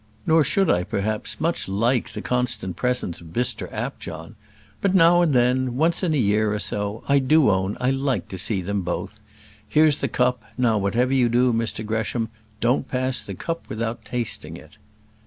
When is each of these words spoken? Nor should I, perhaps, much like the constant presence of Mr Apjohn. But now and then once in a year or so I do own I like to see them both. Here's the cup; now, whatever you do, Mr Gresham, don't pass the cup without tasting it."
Nor 0.25 0.43
should 0.43 0.67
I, 0.67 0.83
perhaps, 0.83 1.39
much 1.39 1.67
like 1.67 2.09
the 2.11 2.23
constant 2.23 2.75
presence 2.75 3.21
of 3.21 3.27
Mr 3.27 3.71
Apjohn. 3.71 4.33
But 4.81 4.95
now 4.95 5.21
and 5.21 5.31
then 5.31 5.77
once 5.77 6.01
in 6.01 6.15
a 6.15 6.17
year 6.17 6.51
or 6.51 6.57
so 6.57 7.03
I 7.07 7.19
do 7.19 7.51
own 7.51 7.77
I 7.79 7.91
like 7.91 8.27
to 8.29 8.39
see 8.39 8.61
them 8.63 8.81
both. 8.81 9.19
Here's 9.69 9.97
the 9.97 10.07
cup; 10.07 10.41
now, 10.57 10.79
whatever 10.79 11.13
you 11.13 11.29
do, 11.29 11.53
Mr 11.53 11.85
Gresham, 11.85 12.29
don't 12.61 12.87
pass 12.89 13.21
the 13.21 13.35
cup 13.35 13.65
without 13.69 14.03
tasting 14.03 14.57
it." 14.57 14.77